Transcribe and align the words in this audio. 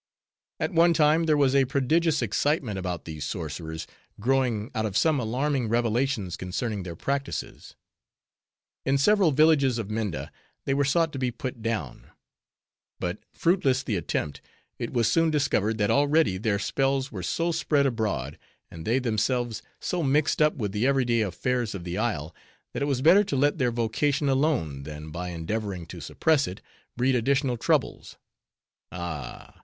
At 0.59 0.73
one 0.73 0.93
time, 0.95 1.25
there 1.27 1.37
was 1.37 1.53
a 1.53 1.65
prodigious 1.65 2.23
excitement 2.23 2.79
about 2.79 3.05
these 3.05 3.23
sorcerers, 3.23 3.85
growing 4.19 4.71
out 4.73 4.87
of 4.87 4.97
some 4.97 5.19
alarming 5.19 5.69
revelations 5.69 6.35
concerning 6.35 6.81
their 6.81 6.95
practices. 6.95 7.75
In 8.83 8.97
several 8.97 9.31
villages 9.31 9.77
of 9.77 9.91
Minda, 9.91 10.31
they 10.65 10.73
were 10.73 10.83
sought 10.85 11.13
to 11.13 11.19
be 11.19 11.29
put 11.29 11.61
down. 11.61 12.07
But 12.99 13.19
fruitless 13.31 13.83
the 13.83 13.95
attempt; 13.95 14.41
it 14.79 14.91
was 14.91 15.07
soon 15.07 15.29
discovered 15.29 15.77
that 15.77 15.91
already 15.91 16.39
their 16.39 16.57
spells 16.57 17.11
were 17.11 17.21
so 17.21 17.51
spread 17.51 17.85
abroad, 17.85 18.39
and 18.71 18.85
they 18.87 18.97
themselves 18.97 19.61
so 19.79 20.01
mixed 20.01 20.41
up 20.41 20.55
with 20.55 20.71
the 20.71 20.87
everyday 20.87 21.21
affairs 21.21 21.75
of 21.75 21.83
the 21.83 21.99
isle, 21.99 22.33
that 22.73 22.81
it 22.81 22.87
was 22.87 23.03
better 23.03 23.23
to 23.25 23.35
let 23.35 23.59
their 23.59 23.69
vocation 23.71 24.27
alone, 24.29 24.81
than, 24.81 25.11
by 25.11 25.29
endeavoring 25.29 25.85
to 25.85 26.01
suppress 26.01 26.47
it, 26.47 26.59
breed 26.97 27.13
additional 27.13 27.55
troubles. 27.55 28.17
Ah! 28.91 29.59